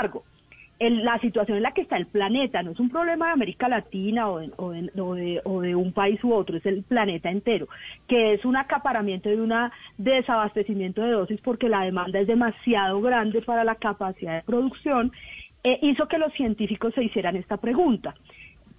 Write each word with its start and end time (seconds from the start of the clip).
embargo, 0.00 0.24
la 0.80 1.18
situación 1.18 1.58
en 1.58 1.62
la 1.62 1.72
que 1.72 1.82
está 1.82 1.98
el 1.98 2.06
planeta 2.06 2.62
no 2.62 2.70
es 2.70 2.80
un 2.80 2.88
problema 2.88 3.26
de 3.26 3.32
América 3.32 3.68
Latina 3.68 4.30
o 4.30 4.38
de, 4.38 4.50
o 5.44 5.60
de, 5.60 5.74
un 5.74 5.92
país 5.92 6.22
u 6.24 6.32
otro, 6.32 6.56
es 6.56 6.64
el 6.64 6.82
planeta 6.84 7.30
entero, 7.30 7.68
que 8.08 8.32
es 8.32 8.44
un 8.46 8.56
acaparamiento 8.56 9.30
y 9.30 9.34
un 9.34 9.52
desabastecimiento 9.98 11.02
de 11.02 11.10
dosis 11.10 11.40
porque 11.42 11.68
la 11.68 11.82
demanda 11.82 12.18
es 12.18 12.26
demasiado 12.26 13.00
grande 13.02 13.42
para 13.42 13.62
la 13.62 13.74
capacidad 13.74 14.36
de 14.36 14.42
producción, 14.42 15.12
eh, 15.64 15.78
hizo 15.82 16.08
que 16.08 16.16
los 16.16 16.32
científicos 16.32 16.94
se 16.94 17.04
hicieran 17.04 17.36
esta 17.36 17.58
pregunta 17.58 18.14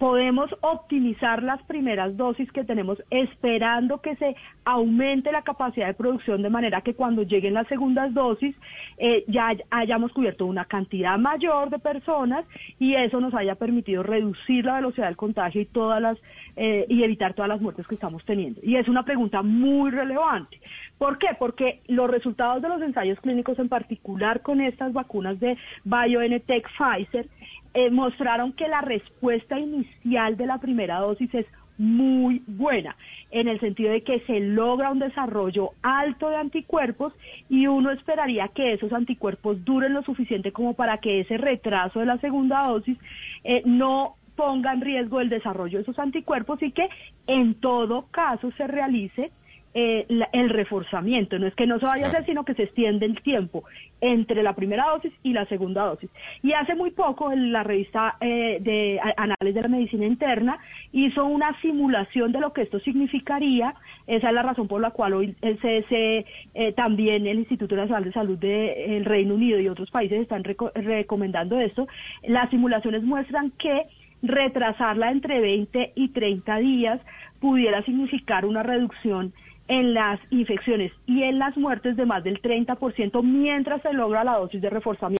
podemos 0.02 0.50
optimizar 0.62 1.44
las 1.44 1.62
primeras 1.62 2.16
dosis 2.16 2.50
que 2.50 2.64
tenemos 2.64 3.00
esperando 3.08 4.00
que 4.00 4.16
se 4.16 4.34
aumente 4.64 5.30
la 5.30 5.42
capacidad 5.42 5.86
de 5.86 5.94
producción 5.94 6.42
de 6.42 6.50
manera 6.50 6.80
que 6.80 6.94
cuando 6.94 7.22
lleguen 7.22 7.54
las 7.54 7.68
segundas 7.68 8.12
dosis 8.12 8.56
eh, 8.98 9.22
ya 9.28 9.54
hayamos 9.70 10.10
cubierto 10.10 10.46
una 10.46 10.64
cantidad 10.64 11.16
mayor 11.18 11.70
de 11.70 11.78
personas 11.78 12.44
y 12.80 12.94
eso 12.94 13.20
nos 13.20 13.32
haya 13.32 13.54
permitido 13.54 14.02
reducir 14.02 14.64
la 14.64 14.74
velocidad 14.74 15.06
del 15.06 15.16
contagio 15.16 15.60
y 15.60 15.66
todas 15.66 16.02
las 16.02 16.18
eh, 16.56 16.84
y 16.88 17.04
evitar 17.04 17.34
todas 17.34 17.48
las 17.48 17.60
muertes 17.60 17.86
que 17.86 17.94
estamos 17.94 18.24
teniendo. 18.24 18.60
Y 18.62 18.76
es 18.76 18.88
una 18.88 19.04
pregunta 19.04 19.40
muy 19.42 19.90
relevante. 19.90 20.60
¿Por 20.98 21.16
qué? 21.16 21.28
Porque 21.38 21.80
los 21.86 22.10
resultados 22.10 22.60
de 22.60 22.68
los 22.68 22.82
ensayos 22.82 23.18
clínicos, 23.20 23.58
en 23.58 23.68
particular 23.68 24.42
con 24.42 24.60
estas 24.60 24.92
vacunas 24.92 25.40
de 25.40 25.56
BioNTech 25.84 26.68
Pfizer, 26.76 27.26
eh, 27.74 27.90
mostraron 27.90 28.52
que 28.52 28.68
la 28.68 28.80
respuesta 28.80 29.58
inicial 29.58 30.36
de 30.36 30.46
la 30.46 30.58
primera 30.58 30.98
dosis 30.98 31.34
es 31.34 31.46
muy 31.78 32.42
buena, 32.46 32.96
en 33.30 33.48
el 33.48 33.58
sentido 33.58 33.90
de 33.90 34.02
que 34.02 34.20
se 34.20 34.40
logra 34.40 34.90
un 34.90 34.98
desarrollo 34.98 35.70
alto 35.82 36.28
de 36.28 36.36
anticuerpos 36.36 37.12
y 37.48 37.66
uno 37.66 37.90
esperaría 37.90 38.48
que 38.48 38.74
esos 38.74 38.92
anticuerpos 38.92 39.64
duren 39.64 39.94
lo 39.94 40.02
suficiente 40.02 40.52
como 40.52 40.74
para 40.74 40.98
que 40.98 41.20
ese 41.20 41.38
retraso 41.38 42.00
de 42.00 42.06
la 42.06 42.18
segunda 42.18 42.68
dosis 42.68 42.98
eh, 43.44 43.62
no 43.64 44.16
ponga 44.36 44.72
en 44.72 44.80
riesgo 44.80 45.20
el 45.20 45.28
desarrollo 45.28 45.78
de 45.78 45.82
esos 45.82 45.98
anticuerpos 45.98 46.62
y 46.62 46.72
que 46.72 46.88
en 47.26 47.54
todo 47.54 48.06
caso 48.10 48.50
se 48.52 48.66
realice 48.66 49.30
eh, 49.74 50.06
el 50.32 50.50
reforzamiento. 50.50 51.38
No 51.38 51.46
es 51.46 51.54
que 51.54 51.66
no 51.66 51.78
se 51.78 51.86
vaya 51.86 52.06
a 52.06 52.08
hacer, 52.10 52.26
sino 52.26 52.44
que 52.44 52.54
se 52.54 52.64
extiende 52.64 53.06
el 53.06 53.20
tiempo 53.22 53.64
entre 54.02 54.42
la 54.42 54.54
primera 54.54 54.90
dosis 54.90 55.12
y 55.22 55.32
la 55.32 55.46
segunda 55.46 55.86
dosis. 55.86 56.10
Y 56.42 56.52
hace 56.52 56.74
muy 56.74 56.90
poco 56.90 57.32
en 57.32 57.52
la 57.52 57.62
revista 57.62 58.16
eh, 58.20 58.58
de 58.60 59.00
Análisis 59.16 59.54
de 59.54 59.62
la 59.62 59.68
Medicina 59.68 60.04
Interna 60.04 60.58
hizo 60.92 61.24
una 61.24 61.58
simulación 61.60 62.32
de 62.32 62.40
lo 62.40 62.52
que 62.52 62.62
esto 62.62 62.80
significaría. 62.80 63.74
Esa 64.06 64.28
es 64.28 64.34
la 64.34 64.42
razón 64.42 64.68
por 64.68 64.80
la 64.80 64.90
cual 64.90 65.14
hoy 65.14 65.36
el 65.40 65.58
CDC, 65.58 66.26
eh, 66.54 66.72
también 66.76 67.26
el 67.26 67.38
Instituto 67.38 67.74
Nacional 67.74 68.04
de 68.04 68.12
Salud 68.12 68.38
del 68.38 69.04
Reino 69.04 69.34
Unido 69.34 69.58
y 69.58 69.68
otros 69.68 69.90
países 69.90 70.20
están 70.20 70.44
recomendando 70.44 71.58
esto. 71.58 71.88
Las 72.24 72.50
simulaciones 72.50 73.02
muestran 73.02 73.52
que 73.52 73.86
retrasarla 74.22 75.10
entre 75.10 75.40
20 75.40 75.92
y 75.96 76.08
30 76.08 76.56
días 76.58 77.00
pudiera 77.42 77.82
significar 77.82 78.46
una 78.46 78.62
reducción 78.62 79.34
en 79.66 79.94
las 79.94 80.20
infecciones 80.30 80.92
y 81.06 81.24
en 81.24 81.40
las 81.40 81.56
muertes 81.56 81.96
de 81.96 82.06
más 82.06 82.22
del 82.22 82.40
30% 82.40 83.22
mientras 83.22 83.82
se 83.82 83.92
logra 83.92 84.22
la 84.22 84.38
dosis 84.38 84.62
de 84.62 84.70
reforzamiento. 84.70 85.10